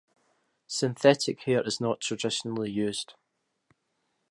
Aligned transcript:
Synthetic 0.65 1.41
hair 1.41 1.61
is 1.61 1.79
not 1.79 2.01
traditionally 2.01 2.71
used. 2.71 3.13